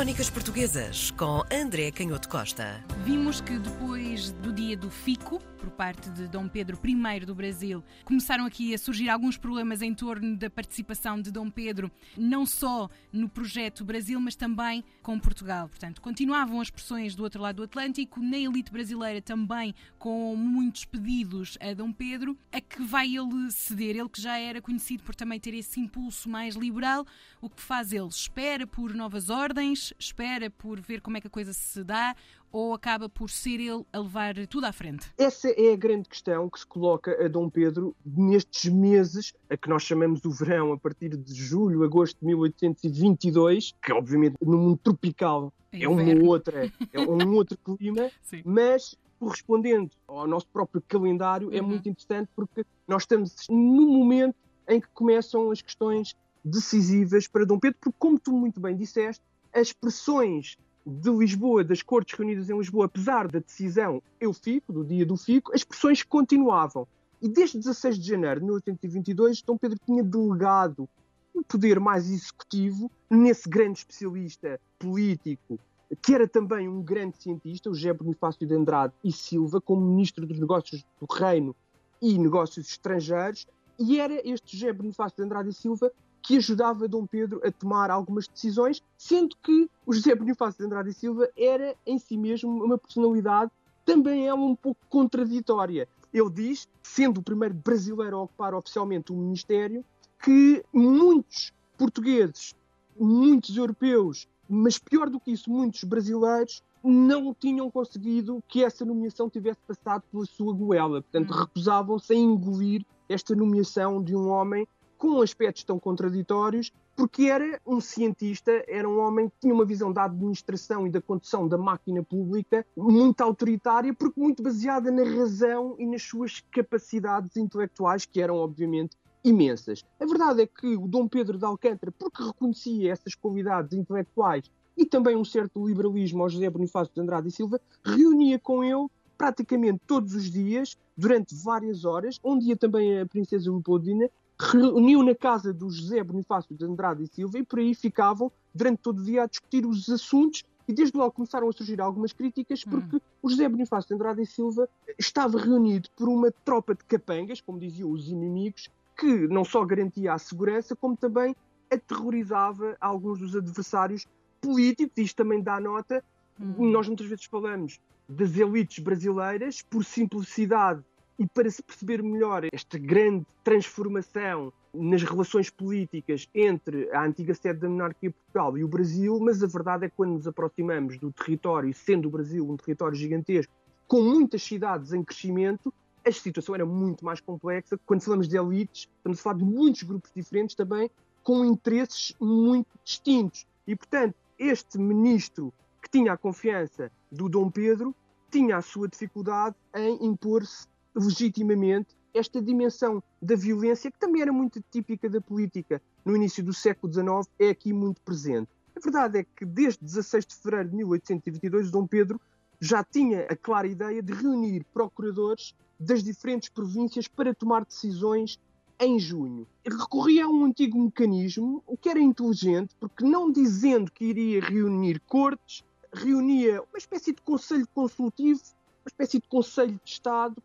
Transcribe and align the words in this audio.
Crónicas 0.00 0.30
Portuguesas 0.30 1.10
com 1.10 1.42
André 1.52 1.90
Canhoto 1.90 2.26
Costa. 2.26 2.82
Vimos 3.04 3.42
que 3.42 3.58
depois 3.58 4.32
do 4.32 4.50
dia 4.50 4.74
do 4.74 4.90
Fico, 4.90 5.38
por 5.58 5.68
parte 5.72 6.08
de 6.08 6.26
Dom 6.26 6.48
Pedro 6.48 6.80
I 6.82 7.20
do 7.20 7.34
Brasil, 7.34 7.84
começaram 8.02 8.46
aqui 8.46 8.72
a 8.72 8.78
surgir 8.78 9.10
alguns 9.10 9.36
problemas 9.36 9.82
em 9.82 9.92
torno 9.92 10.38
da 10.38 10.48
participação 10.48 11.20
de 11.20 11.30
Dom 11.30 11.50
Pedro, 11.50 11.90
não 12.16 12.46
só 12.46 12.88
no 13.12 13.28
projeto 13.28 13.84
Brasil, 13.84 14.18
mas 14.18 14.34
também 14.34 14.82
com 15.02 15.18
Portugal. 15.18 15.68
Portanto, 15.68 16.00
continuavam 16.00 16.62
as 16.62 16.70
pressões 16.70 17.14
do 17.14 17.22
outro 17.22 17.42
lado 17.42 17.56
do 17.56 17.64
Atlântico, 17.64 18.20
na 18.20 18.38
elite 18.38 18.72
brasileira 18.72 19.20
também, 19.20 19.74
com 19.98 20.34
muitos 20.34 20.86
pedidos 20.86 21.58
a 21.60 21.74
Dom 21.74 21.92
Pedro, 21.92 22.38
a 22.50 22.58
que 22.58 22.82
vai 22.82 23.14
ele 23.14 23.50
ceder, 23.50 23.96
ele 23.96 24.08
que 24.08 24.22
já 24.22 24.38
era 24.38 24.62
conhecido 24.62 25.02
por 25.02 25.14
também 25.14 25.38
ter 25.38 25.52
esse 25.52 25.78
impulso 25.78 26.26
mais 26.26 26.56
liberal, 26.56 27.04
o 27.38 27.50
que 27.50 27.60
faz 27.60 27.92
ele? 27.92 28.08
Espera 28.08 28.66
por 28.66 28.94
novas 28.94 29.28
ordens 29.28 29.89
espera 29.98 30.50
por 30.50 30.80
ver 30.80 31.00
como 31.00 31.16
é 31.16 31.20
que 31.20 31.26
a 31.26 31.30
coisa 31.30 31.52
se 31.52 31.82
dá 31.84 32.14
ou 32.52 32.74
acaba 32.74 33.08
por 33.08 33.30
ser 33.30 33.60
ele 33.60 33.84
a 33.92 33.98
levar 33.98 34.34
tudo 34.48 34.66
à 34.66 34.72
frente? 34.72 35.06
Essa 35.16 35.48
é 35.50 35.72
a 35.72 35.76
grande 35.76 36.08
questão 36.08 36.48
que 36.48 36.58
se 36.58 36.66
coloca 36.66 37.24
a 37.24 37.28
Dom 37.28 37.48
Pedro 37.48 37.94
nestes 38.04 38.70
meses, 38.72 39.32
a 39.48 39.56
que 39.56 39.68
nós 39.68 39.82
chamamos 39.82 40.24
o 40.24 40.30
verão, 40.30 40.72
a 40.72 40.78
partir 40.78 41.16
de 41.16 41.34
julho, 41.34 41.84
agosto 41.84 42.18
de 42.20 42.26
1822, 42.26 43.74
que 43.82 43.92
obviamente 43.92 44.36
no 44.42 44.58
mundo 44.58 44.80
tropical 44.82 45.52
é, 45.72 45.84
é 45.84 45.88
uma 45.88 46.24
outra, 46.24 46.72
é 46.92 47.00
um 47.00 47.32
outro 47.34 47.56
clima, 47.58 48.10
Sim. 48.22 48.42
mas 48.44 48.96
correspondendo 49.18 49.90
ao 50.08 50.26
nosso 50.26 50.46
próprio 50.48 50.82
calendário 50.88 51.48
é 51.52 51.52
uhum. 51.52 51.58
é 51.58 51.62
muito 51.62 51.88
interessante 51.88 52.30
porque 52.34 52.64
nós 52.88 53.02
estamos 53.02 53.34
no 53.48 53.86
momento 53.86 54.34
em 54.66 54.80
que 54.80 54.88
começam 54.94 55.50
as 55.50 55.60
questões 55.60 56.16
decisivas 56.44 57.28
para 57.28 57.44
Dom 57.44 57.58
Pedro, 57.58 57.78
porque 57.80 57.96
como 57.98 58.18
tu 58.18 58.32
muito 58.32 58.58
bem 58.60 58.74
disseste, 58.74 59.22
as 59.52 59.72
pressões 59.72 60.56
de 60.86 61.10
Lisboa, 61.10 61.62
das 61.62 61.82
cortes 61.82 62.18
reunidas 62.18 62.48
em 62.48 62.56
Lisboa, 62.56 62.86
apesar 62.86 63.28
da 63.28 63.38
decisão 63.38 64.02
eu 64.20 64.32
fico, 64.32 64.72
do 64.72 64.84
dia 64.84 65.04
do 65.04 65.16
fico, 65.16 65.54
as 65.54 65.62
pressões 65.62 66.02
continuavam. 66.02 66.86
E 67.20 67.28
desde 67.28 67.58
16 67.58 67.98
de 67.98 68.08
janeiro 68.08 68.40
de 68.40 68.46
1822, 68.46 69.42
Dom 69.42 69.58
Pedro 69.58 69.78
tinha 69.84 70.02
delegado 70.02 70.88
um 71.34 71.42
poder 71.42 71.78
mais 71.78 72.10
executivo 72.10 72.90
nesse 73.10 73.48
grande 73.48 73.78
especialista 73.78 74.58
político, 74.78 75.58
que 76.00 76.14
era 76.14 76.26
também 76.26 76.68
um 76.68 76.82
grande 76.82 77.18
cientista, 77.18 77.70
o 77.70 77.74
José 77.74 77.92
Bonifácio 77.92 78.46
de 78.46 78.54
Andrade 78.54 78.94
e 79.04 79.12
Silva, 79.12 79.60
como 79.60 79.82
ministro 79.82 80.26
dos 80.26 80.38
Negócios 80.38 80.84
do 80.98 81.06
Reino 81.12 81.54
e 82.00 82.18
Negócios 82.18 82.68
Estrangeiros, 82.68 83.46
e 83.78 84.00
era 84.00 84.14
este 84.26 84.56
José 84.56 84.72
Bonifácio 84.72 85.16
de 85.16 85.24
Andrade 85.24 85.50
e 85.50 85.54
Silva 85.54 85.92
que 86.22 86.36
ajudava 86.36 86.88
Dom 86.88 87.06
Pedro 87.06 87.40
a 87.44 87.50
tomar 87.50 87.90
algumas 87.90 88.28
decisões, 88.28 88.82
sendo 88.96 89.36
que 89.42 89.68
o 89.86 89.92
José 89.92 90.14
Bonifácio 90.14 90.58
de 90.58 90.66
Andrade 90.66 90.90
e 90.90 90.94
Silva 90.94 91.28
era 91.36 91.74
em 91.86 91.98
si 91.98 92.16
mesmo 92.16 92.64
uma 92.64 92.78
personalidade 92.78 93.50
também 93.84 94.28
ela 94.28 94.40
um 94.40 94.54
pouco 94.54 94.80
contraditória. 94.88 95.88
Ele 96.12 96.30
diz, 96.30 96.68
sendo 96.82 97.18
o 97.18 97.22
primeiro 97.22 97.54
brasileiro 97.54 98.16
a 98.16 98.22
ocupar 98.22 98.54
oficialmente 98.54 99.12
o 99.12 99.16
ministério, 99.16 99.84
que 100.22 100.64
muitos 100.72 101.52
portugueses, 101.76 102.54
muitos 102.98 103.56
europeus, 103.56 104.28
mas 104.48 104.78
pior 104.78 105.08
do 105.08 105.18
que 105.18 105.32
isso, 105.32 105.50
muitos 105.50 105.82
brasileiros 105.84 106.62
não 106.82 107.34
tinham 107.34 107.70
conseguido 107.70 108.42
que 108.48 108.64
essa 108.64 108.84
nomeação 108.84 109.28
tivesse 109.28 109.60
passado 109.66 110.02
pela 110.10 110.24
sua 110.24 110.52
goela. 110.52 111.02
Portanto, 111.02 111.32
hum. 111.32 111.36
recusavam-se 111.36 112.12
a 112.12 112.16
engolir 112.16 112.84
esta 113.08 113.34
nomeação 113.34 114.02
de 114.02 114.14
um 114.14 114.28
homem 114.28 114.66
com 115.00 115.22
aspectos 115.22 115.64
tão 115.64 115.78
contraditórios, 115.78 116.70
porque 116.94 117.24
era 117.24 117.58
um 117.66 117.80
cientista, 117.80 118.52
era 118.68 118.86
um 118.86 118.98
homem 118.98 119.30
que 119.30 119.34
tinha 119.40 119.54
uma 119.54 119.64
visão 119.64 119.90
da 119.90 120.04
administração 120.04 120.86
e 120.86 120.90
da 120.90 121.00
condução 121.00 121.48
da 121.48 121.56
máquina 121.56 122.02
pública 122.02 122.66
muito 122.76 123.22
autoritária, 123.22 123.94
porque 123.94 124.20
muito 124.20 124.42
baseada 124.42 124.90
na 124.90 125.02
razão 125.02 125.74
e 125.78 125.86
nas 125.86 126.02
suas 126.02 126.44
capacidades 126.52 127.34
intelectuais, 127.38 128.04
que 128.04 128.20
eram, 128.20 128.36
obviamente, 128.36 128.94
imensas. 129.24 129.82
A 129.98 130.04
verdade 130.04 130.42
é 130.42 130.46
que 130.46 130.76
o 130.76 130.86
Dom 130.86 131.08
Pedro 131.08 131.38
de 131.38 131.46
Alcântara, 131.46 131.90
porque 131.98 132.22
reconhecia 132.22 132.92
essas 132.92 133.14
qualidades 133.14 133.72
intelectuais 133.72 134.50
e 134.76 134.84
também 134.84 135.16
um 135.16 135.24
certo 135.24 135.66
liberalismo 135.66 136.22
ao 136.22 136.28
José 136.28 136.50
Bonifácio 136.50 136.92
de 136.94 137.00
Andrade 137.00 137.28
e 137.28 137.32
Silva, 137.32 137.58
reunia 137.82 138.38
com 138.38 138.62
ele 138.62 138.86
praticamente 139.16 139.80
todos 139.86 140.14
os 140.14 140.30
dias, 140.30 140.76
durante 140.94 141.34
várias 141.34 141.86
horas, 141.86 142.18
um 142.22 142.38
dia 142.38 142.56
também 142.56 143.00
a 143.00 143.06
princesa 143.06 143.50
Leopoldina, 143.50 144.10
reuniu 144.40 145.02
na 145.02 145.14
casa 145.14 145.52
do 145.52 145.70
José 145.70 146.02
Bonifácio 146.02 146.56
de 146.56 146.64
Andrade 146.64 147.04
e 147.04 147.06
Silva 147.06 147.38
e 147.38 147.44
por 147.44 147.58
aí 147.58 147.74
ficavam 147.74 148.32
durante 148.54 148.78
todo 148.78 149.00
o 149.00 149.04
dia 149.04 149.24
a 149.24 149.26
discutir 149.26 149.66
os 149.66 149.88
assuntos 149.90 150.44
e 150.66 150.72
desde 150.72 150.96
logo 150.96 151.12
começaram 151.12 151.48
a 151.48 151.52
surgir 151.52 151.80
algumas 151.80 152.12
críticas 152.12 152.64
porque 152.64 152.96
hum. 152.96 153.00
o 153.22 153.28
José 153.28 153.48
Bonifácio 153.48 153.88
de 153.88 153.94
Andrade 153.94 154.22
e 154.22 154.26
Silva 154.26 154.68
estava 154.98 155.38
reunido 155.38 155.90
por 155.94 156.08
uma 156.08 156.30
tropa 156.44 156.74
de 156.74 156.84
capangas, 156.84 157.40
como 157.40 157.58
diziam 157.58 157.90
os 157.90 158.08
inimigos, 158.08 158.70
que 158.96 159.28
não 159.28 159.44
só 159.44 159.64
garantia 159.64 160.14
a 160.14 160.18
segurança, 160.18 160.74
como 160.74 160.96
também 160.96 161.36
aterrorizava 161.70 162.76
alguns 162.80 163.18
dos 163.18 163.36
adversários 163.36 164.06
políticos. 164.40 164.96
Isto 164.96 165.16
também 165.16 165.42
dá 165.42 165.60
nota. 165.60 166.02
Hum. 166.40 166.70
Nós 166.70 166.86
muitas 166.86 167.06
vezes 167.06 167.24
falamos 167.26 167.78
das 168.08 168.36
elites 168.36 168.82
brasileiras 168.82 169.62
por 169.62 169.84
simplicidade 169.84 170.82
e 171.20 171.26
para 171.26 171.50
se 171.50 171.62
perceber 171.62 172.02
melhor 172.02 172.46
esta 172.50 172.78
grande 172.78 173.26
transformação 173.44 174.50
nas 174.72 175.02
relações 175.02 175.50
políticas 175.50 176.26
entre 176.34 176.90
a 176.92 177.04
antiga 177.04 177.34
sede 177.34 177.60
da 177.60 177.68
monarquia 177.68 178.10
Portugal 178.10 178.56
e 178.56 178.64
o 178.64 178.68
Brasil, 178.68 179.20
mas 179.20 179.42
a 179.42 179.46
verdade 179.46 179.84
é 179.84 179.90
que 179.90 179.96
quando 179.96 180.12
nos 180.12 180.26
aproximamos 180.26 180.96
do 180.96 181.12
território, 181.12 181.74
sendo 181.74 182.08
o 182.08 182.10
Brasil 182.10 182.48
um 182.48 182.56
território 182.56 182.96
gigantesco, 182.96 183.52
com 183.86 184.00
muitas 184.00 184.42
cidades 184.42 184.94
em 184.94 185.04
crescimento, 185.04 185.74
a 186.06 186.10
situação 186.10 186.54
era 186.54 186.64
muito 186.64 187.04
mais 187.04 187.20
complexa. 187.20 187.78
Quando 187.84 188.00
falamos 188.00 188.26
de 188.26 188.38
elites, 188.38 188.88
estamos 188.96 189.20
a 189.20 189.22
falar 189.22 189.36
de 189.36 189.44
muitos 189.44 189.82
grupos 189.82 190.10
diferentes 190.16 190.56
também, 190.56 190.90
com 191.22 191.44
interesses 191.44 192.14
muito 192.18 192.78
distintos. 192.82 193.46
E, 193.66 193.76
portanto, 193.76 194.14
este 194.38 194.78
ministro 194.78 195.52
que 195.82 195.90
tinha 195.90 196.14
a 196.14 196.16
confiança 196.16 196.90
do 197.12 197.28
Dom 197.28 197.50
Pedro 197.50 197.94
tinha 198.30 198.56
a 198.56 198.62
sua 198.62 198.88
dificuldade 198.88 199.56
em 199.74 200.06
impor-se 200.06 200.66
legitimamente 200.94 201.96
esta 202.12 202.42
dimensão 202.42 203.02
da 203.22 203.36
violência, 203.36 203.90
que 203.90 203.98
também 203.98 204.22
era 204.22 204.32
muito 204.32 204.62
típica 204.70 205.08
da 205.08 205.20
política 205.20 205.80
no 206.04 206.16
início 206.16 206.42
do 206.42 206.52
século 206.52 206.92
XIX, 206.92 207.28
é 207.38 207.50
aqui 207.50 207.72
muito 207.72 208.00
presente. 208.02 208.48
A 208.76 208.80
verdade 208.80 209.18
é 209.18 209.24
que 209.24 209.44
desde 209.44 209.84
16 209.84 210.26
de 210.26 210.34
fevereiro 210.36 210.70
de 210.70 210.76
1822, 210.76 211.70
Dom 211.70 211.86
Pedro 211.86 212.20
já 212.60 212.84
tinha 212.84 213.26
a 213.26 213.36
clara 213.36 213.66
ideia 213.66 214.02
de 214.02 214.12
reunir 214.12 214.64
procuradores 214.72 215.54
das 215.78 216.02
diferentes 216.02 216.48
províncias 216.48 217.08
para 217.08 217.34
tomar 217.34 217.64
decisões 217.64 218.38
em 218.78 218.98
junho. 218.98 219.46
Recorria 219.64 220.24
a 220.24 220.28
um 220.28 220.44
antigo 220.44 220.82
mecanismo, 220.82 221.62
o 221.66 221.76
que 221.76 221.88
era 221.88 222.00
inteligente, 222.00 222.74
porque 222.80 223.04
não 223.04 223.30
dizendo 223.30 223.90
que 223.90 224.04
iria 224.04 224.40
reunir 224.40 225.00
cortes, 225.00 225.62
reunia 225.92 226.62
uma 226.62 226.78
espécie 226.78 227.12
de 227.12 227.20
conselho 227.22 227.66
consultivo, 227.74 228.40
uma 228.82 228.88
espécie 228.88 229.18
de 229.20 229.28
conselho 229.28 229.78
de 229.84 229.90
Estado, 229.90 230.36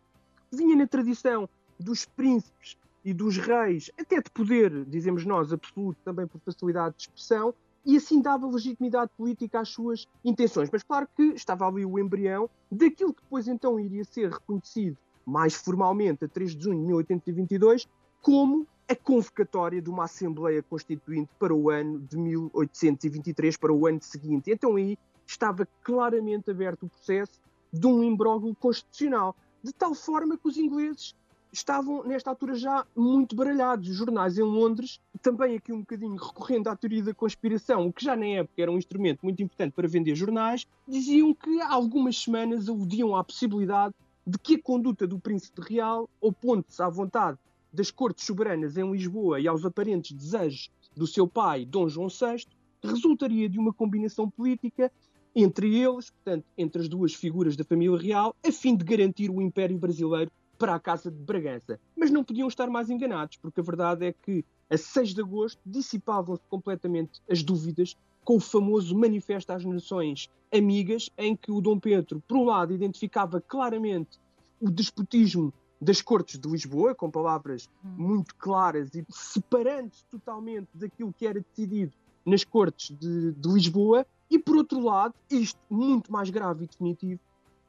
vinha 0.51 0.75
na 0.75 0.87
tradição 0.87 1.49
dos 1.79 2.05
príncipes 2.05 2.77
e 3.03 3.13
dos 3.13 3.37
reis, 3.37 3.91
até 3.99 4.19
de 4.21 4.29
poder, 4.31 4.85
dizemos 4.85 5.25
nós, 5.25 5.53
absoluto, 5.53 5.99
também 6.03 6.25
por 6.25 6.39
facilidade 6.41 6.95
de 6.95 7.03
expressão, 7.03 7.53
e 7.85 7.97
assim 7.97 8.19
dava 8.19 8.47
legitimidade 8.47 9.11
política 9.15 9.59
às 9.59 9.69
suas 9.69 10.07
intenções. 10.23 10.69
Mas 10.71 10.81
claro 10.81 11.07
que 11.15 11.23
estava 11.35 11.67
ali 11.67 11.85
o 11.85 11.99
embrião 11.99 12.49
daquilo 12.71 13.13
que 13.13 13.21
depois 13.21 13.47
então 13.47 13.79
iria 13.79 14.03
ser 14.03 14.31
reconhecido 14.31 14.97
mais 15.25 15.53
formalmente 15.55 16.25
a 16.25 16.27
3 16.27 16.55
de 16.55 16.63
junho 16.63 16.79
de 16.79 16.87
1822 16.87 17.87
como 18.21 18.67
a 18.87 18.95
convocatória 18.95 19.81
de 19.81 19.89
uma 19.89 20.05
Assembleia 20.05 20.61
Constituinte 20.63 21.29
para 21.39 21.53
o 21.53 21.69
ano 21.69 21.99
de 21.99 22.17
1823, 22.17 23.57
para 23.57 23.73
o 23.73 23.87
ano 23.87 24.01
seguinte. 24.01 24.51
Então 24.51 24.75
aí 24.75 24.97
estava 25.25 25.67
claramente 25.83 26.51
aberto 26.51 26.83
o 26.83 26.89
processo 26.89 27.39
de 27.73 27.87
um 27.87 28.03
imbróglio 28.03 28.55
constitucional 28.55 29.35
de 29.65 29.73
tal 29.73 29.95
forma 29.95 30.37
que 30.37 30.47
os 30.47 30.57
ingleses 30.57 31.15
estavam, 31.51 32.03
nesta 32.03 32.29
altura, 32.29 32.53
já 32.53 32.85
muito 32.95 33.35
baralhados. 33.35 33.89
Os 33.89 33.95
jornais 33.95 34.37
em 34.37 34.43
Londres, 34.43 34.99
também 35.23 35.55
aqui 35.55 35.73
um 35.73 35.79
bocadinho 35.79 36.15
recorrendo 36.15 36.67
à 36.67 36.75
teoria 36.75 37.01
da 37.01 37.15
conspiração, 37.15 37.87
o 37.87 37.91
que 37.91 38.05
já 38.05 38.15
na 38.15 38.27
época 38.27 38.61
era 38.61 38.71
um 38.71 38.77
instrumento 38.77 39.21
muito 39.23 39.41
importante 39.41 39.73
para 39.73 39.87
vender 39.87 40.13
jornais, 40.13 40.67
diziam 40.87 41.33
que 41.33 41.59
há 41.61 41.73
algumas 41.73 42.15
semanas 42.15 42.69
aludiam 42.69 43.15
à 43.15 43.23
possibilidade 43.23 43.95
de 44.27 44.37
que 44.37 44.55
a 44.55 44.61
conduta 44.61 45.07
do 45.07 45.17
príncipe 45.17 45.61
real, 45.61 46.07
opondo-se 46.21 46.81
à 46.83 46.87
vontade 46.87 47.39
das 47.73 47.89
cortes 47.89 48.23
soberanas 48.23 48.77
em 48.77 48.91
Lisboa 48.91 49.39
e 49.39 49.47
aos 49.47 49.65
aparentes 49.65 50.11
desejos 50.11 50.69
do 50.95 51.07
seu 51.07 51.27
pai, 51.27 51.65
Dom 51.65 51.89
João 51.89 52.07
VI, 52.07 52.45
resultaria 52.83 53.49
de 53.49 53.57
uma 53.57 53.73
combinação 53.73 54.29
política 54.29 54.91
entre 55.35 55.77
eles, 55.77 56.09
portanto, 56.09 56.45
entre 56.57 56.81
as 56.81 56.87
duas 56.87 57.13
figuras 57.13 57.57
da 57.57 57.63
família 57.63 57.97
real, 57.97 58.35
a 58.45 58.51
fim 58.51 58.75
de 58.75 58.85
garantir 58.85 59.29
o 59.29 59.41
Império 59.41 59.77
Brasileiro 59.77 60.31
para 60.57 60.75
a 60.75 60.79
Casa 60.79 61.11
de 61.11 61.17
Bragança. 61.17 61.79
Mas 61.95 62.09
não 62.09 62.23
podiam 62.23 62.47
estar 62.47 62.69
mais 62.69 62.89
enganados, 62.89 63.37
porque 63.37 63.59
a 63.59 63.63
verdade 63.63 64.05
é 64.05 64.13
que 64.13 64.45
a 64.69 64.77
6 64.77 65.13
de 65.13 65.21
agosto 65.21 65.59
dissipavam-se 65.65 66.43
completamente 66.49 67.21
as 67.29 67.43
dúvidas 67.43 67.97
com 68.23 68.37
o 68.37 68.39
famoso 68.39 68.97
Manifesto 68.97 69.51
às 69.51 69.63
Nações 69.63 70.29
Amigas, 70.51 71.09
em 71.17 71.35
que 71.35 71.51
o 71.51 71.61
Dom 71.61 71.79
Pedro, 71.79 72.23
por 72.27 72.37
um 72.37 72.45
lado, 72.45 72.73
identificava 72.73 73.41
claramente 73.41 74.17
o 74.59 74.71
despotismo 74.71 75.53
das 75.79 76.01
Cortes 76.01 76.39
de 76.39 76.47
Lisboa, 76.47 76.95
com 76.95 77.11
palavras 77.11 77.69
hum. 77.83 77.89
muito 77.97 78.33
claras 78.35 78.95
e 78.95 79.05
separando-se 79.09 80.05
totalmente 80.05 80.69
daquilo 80.73 81.13
que 81.13 81.27
era 81.27 81.39
decidido 81.41 81.93
nas 82.25 82.43
Cortes 82.43 82.95
de, 82.97 83.31
de 83.33 83.49
Lisboa, 83.49 84.05
e 84.29 84.39
por 84.39 84.55
outro 84.55 84.79
lado, 84.79 85.13
isto 85.29 85.59
muito 85.69 86.11
mais 86.11 86.29
grave 86.29 86.63
e 86.63 86.67
definitivo, 86.67 87.19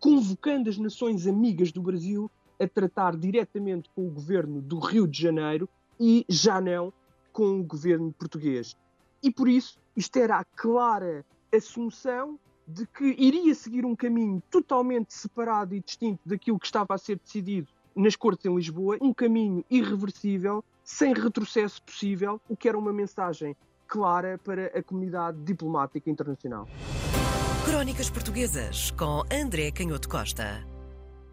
convocando 0.00 0.70
as 0.70 0.79
nações 0.79 1.26
amigas 1.26 1.70
do 1.70 1.82
Brasil 1.82 2.31
a 2.58 2.67
tratar 2.67 3.17
diretamente 3.17 3.91
com 3.94 4.06
o 4.06 4.11
governo 4.11 4.61
do 4.61 4.79
Rio 4.79 5.06
de 5.06 5.20
Janeiro 5.20 5.69
e 6.00 6.25
já 6.29 6.61
não 6.61 6.93
com 7.32 7.61
o 7.61 7.62
governo 7.62 8.14
português. 8.19 8.76
E 9.23 9.31
por 9.31 9.49
isso, 9.49 9.79
isto 9.94 10.17
era 10.17 10.38
a 10.38 10.44
clara 10.44 11.25
assunção 11.55 12.38
de 12.67 12.87
que 12.87 13.14
iria 13.19 13.55
seguir 13.55 13.85
um 13.85 13.94
caminho 13.94 14.43
totalmente 14.50 15.14
separado 15.14 15.75
e 15.75 15.81
distinto 15.81 16.20
daquilo 16.26 16.58
que 16.58 16.67
estava 16.67 16.94
a 16.94 16.99
ser 16.99 17.19
decidido 17.19 17.69
nas 17.94 18.17
Cortes 18.17 18.44
em 18.44 18.55
Lisboa, 18.55 18.99
um 19.00 19.12
caminho 19.12 19.64
irreversível, 19.70 20.64
sem 20.85 21.14
retrocesso 21.14 21.82
possível, 21.82 22.41
o 22.49 22.56
que 22.56 22.69
era 22.69 22.79
uma 22.79 22.93
mensagem 22.93 23.56
clara 23.87 24.38
para 24.38 24.67
a 24.67 24.83
comunidade 24.83 25.38
diplomática 25.43 26.11
internacional. 26.11 26.69
Crónicas 27.65 28.11
Portuguesas 28.11 28.91
com 28.93 29.23
André 29.33 29.71
Canhoto 29.73 30.09
Costa. 30.09 30.75